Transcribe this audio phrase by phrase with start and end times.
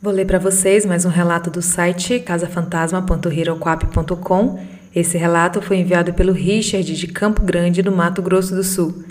[0.00, 4.60] Vou ler para vocês mais um relato do site casafantasma.heroquap.com.
[4.94, 9.02] Esse relato foi enviado pelo Richard de Campo Grande, no Mato Grosso do Sul.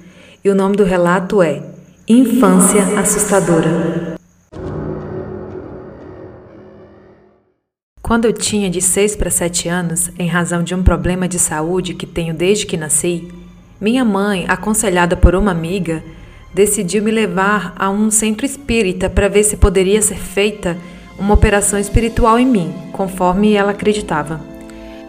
[0.42, 1.62] E o nome do relato é
[2.08, 4.16] Infância Assustadora.
[8.02, 11.96] Quando eu tinha de 6 para 7 anos, em razão de um problema de saúde
[11.96, 13.30] que tenho desde que nasci,
[13.82, 16.02] minha mãe, aconselhada por uma amiga,
[16.58, 20.76] decidiu me levar a um centro espírita para ver se poderia ser feita
[21.16, 24.42] uma operação espiritual em mim, conforme ela acreditava.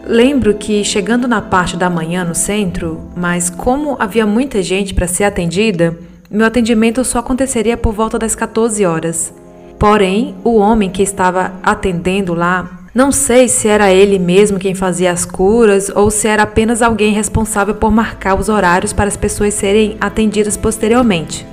[0.05, 5.07] Lembro que chegando na parte da manhã no centro, mas como havia muita gente para
[5.07, 5.97] ser atendida,
[6.29, 9.33] meu atendimento só aconteceria por volta das 14 horas.
[9.79, 15.09] Porém, o homem que estava atendendo lá não sei se era ele mesmo quem fazia
[15.09, 19.53] as curas ou se era apenas alguém responsável por marcar os horários para as pessoas
[19.53, 21.47] serem atendidas posteriormente.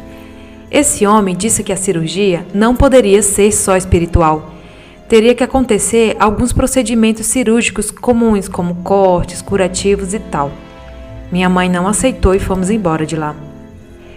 [0.72, 4.54] Esse homem disse que a cirurgia não poderia ser só espiritual.
[5.08, 10.50] Teria que acontecer alguns procedimentos cirúrgicos comuns, como cortes, curativos e tal.
[11.30, 13.36] Minha mãe não aceitou e fomos embora de lá.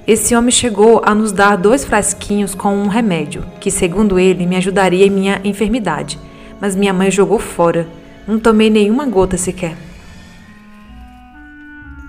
[0.07, 4.55] Esse homem chegou a nos dar dois frasquinhos com um remédio, que, segundo ele, me
[4.55, 6.17] ajudaria em minha enfermidade
[6.59, 7.87] mas minha mãe jogou fora.
[8.27, 9.75] Não tomei nenhuma gota sequer.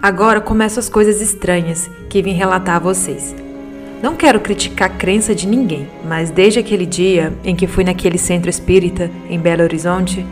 [0.03, 3.35] Agora começam as coisas estranhas que vim relatar a vocês.
[4.03, 8.17] Não quero criticar a crença de ninguém, mas desde aquele dia em que fui naquele
[8.17, 10.25] centro espírita em Belo Horizonte,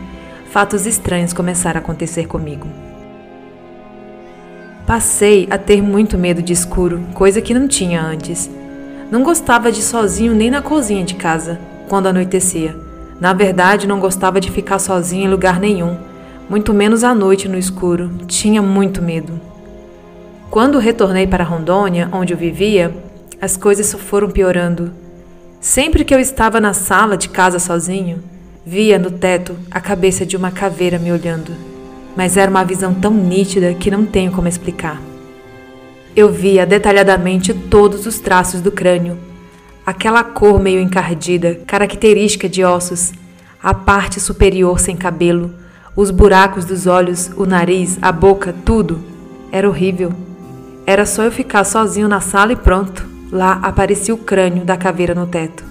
[0.49, 2.67] fatos estranhos começaram a acontecer comigo.
[4.87, 8.49] Passei a ter muito medo de escuro, coisa que não tinha antes.
[9.11, 12.88] Não gostava de sozinho nem na cozinha de casa, quando anoitecia
[13.19, 15.97] na verdade, não gostava de ficar sozinha em lugar nenhum,
[16.49, 18.09] muito menos à noite no escuro.
[18.27, 19.39] Tinha muito medo.
[20.49, 22.91] Quando retornei para Rondônia, onde eu vivia,
[23.41, 24.91] as coisas foram piorando.
[25.59, 28.23] Sempre que eu estava na sala de casa sozinho,
[28.65, 31.51] via no teto a cabeça de uma caveira me olhando.
[32.15, 35.01] Mas era uma visão tão nítida que não tenho como explicar.
[36.15, 39.17] Eu via detalhadamente todos os traços do crânio,
[39.85, 43.11] aquela cor meio encardida, característica de ossos,
[43.61, 45.53] a parte superior sem cabelo,
[45.95, 49.03] os buracos dos olhos, o nariz, a boca, tudo.
[49.51, 50.13] Era horrível.
[50.85, 53.05] Era só eu ficar sozinho na sala e pronto.
[53.31, 55.63] Lá aparecia o crânio da caveira no teto.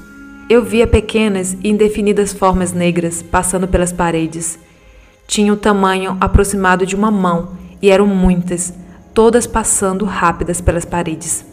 [0.50, 4.58] Eu via pequenas e indefinidas formas negras passando pelas paredes.
[5.26, 8.72] Tinha o tamanho aproximado de uma mão e eram muitas,
[9.14, 11.47] todas passando rápidas pelas paredes.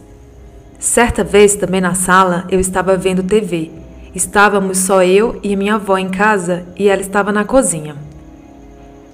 [0.79, 3.71] Certa vez, também na sala, eu estava vendo TV.
[4.13, 7.95] Estávamos só eu e minha avó em casa e ela estava na cozinha.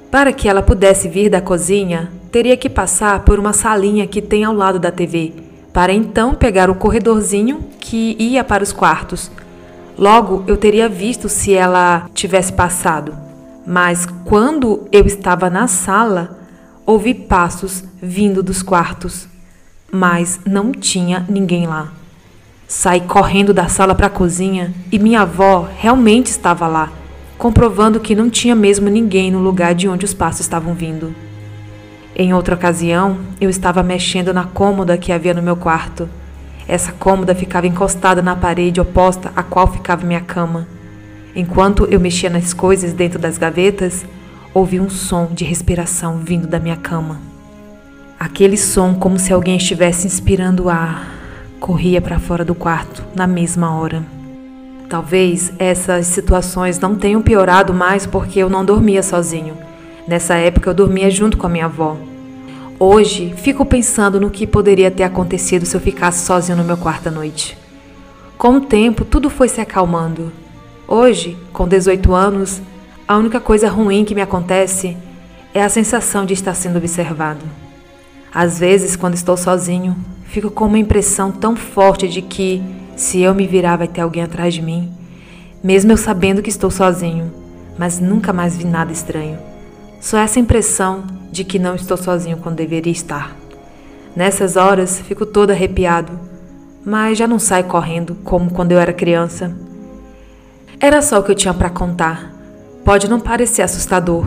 [0.09, 4.43] Para que ela pudesse vir da cozinha, teria que passar por uma salinha que tem
[4.43, 5.33] ao lado da TV,
[5.71, 9.31] para então pegar o corredorzinho que ia para os quartos.
[9.97, 13.15] Logo, eu teria visto se ela tivesse passado.
[13.65, 16.37] Mas quando eu estava na sala,
[16.85, 19.30] ouvi passos vindo dos quartos
[19.91, 21.91] mas não tinha ninguém lá.
[22.67, 26.89] Saí correndo da sala para a cozinha e minha avó realmente estava lá,
[27.37, 31.13] comprovando que não tinha mesmo ninguém no lugar de onde os passos estavam vindo.
[32.15, 36.07] Em outra ocasião, eu estava mexendo na cômoda que havia no meu quarto.
[36.67, 40.67] Essa cômoda ficava encostada na parede oposta à qual ficava minha cama.
[41.35, 44.05] Enquanto eu mexia nas coisas dentro das gavetas,
[44.53, 47.30] ouvi um som de respiração vindo da minha cama.
[48.21, 51.11] Aquele som, como se alguém estivesse inspirando ar,
[51.59, 54.03] corria para fora do quarto na mesma hora.
[54.87, 59.57] Talvez essas situações não tenham piorado mais porque eu não dormia sozinho.
[60.07, 61.97] Nessa época eu dormia junto com a minha avó.
[62.77, 67.07] Hoje fico pensando no que poderia ter acontecido se eu ficasse sozinho no meu quarto
[67.07, 67.57] à noite.
[68.37, 70.31] Com o tempo, tudo foi se acalmando.
[70.87, 72.61] Hoje, com 18 anos,
[73.07, 74.95] a única coisa ruim que me acontece
[75.55, 77.70] é a sensação de estar sendo observado.
[78.33, 82.63] Às vezes, quando estou sozinho, fico com uma impressão tão forte de que,
[82.95, 84.89] se eu me virar, vai ter alguém atrás de mim,
[85.61, 87.29] mesmo eu sabendo que estou sozinho,
[87.77, 89.37] mas nunca mais vi nada estranho.
[89.99, 93.35] Só essa impressão de que não estou sozinho quando deveria estar.
[94.15, 96.17] Nessas horas, fico todo arrepiado,
[96.85, 99.55] mas já não saio correndo como quando eu era criança.
[100.79, 102.33] Era só o que eu tinha para contar.
[102.83, 104.25] Pode não parecer assustador,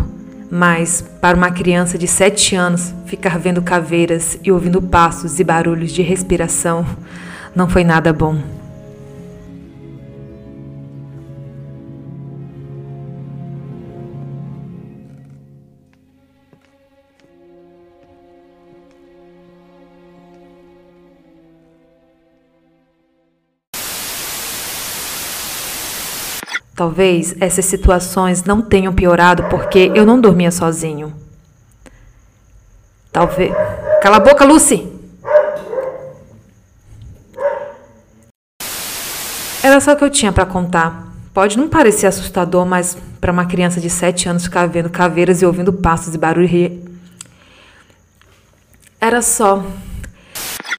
[0.56, 5.90] mas, para uma criança de 7 anos, ficar vendo caveiras e ouvindo passos e barulhos
[5.90, 6.86] de respiração
[7.56, 8.38] não foi nada bom.
[26.74, 31.14] Talvez essas situações não tenham piorado porque eu não dormia sozinho.
[33.12, 33.52] Talvez.
[34.02, 34.92] Cala a boca, Lucy!
[39.62, 41.08] Era só o que eu tinha para contar.
[41.32, 45.46] Pode não parecer assustador, mas para uma criança de 7 anos ficar vendo caveiras e
[45.46, 46.82] ouvindo passos e barulho.
[49.00, 49.64] Era só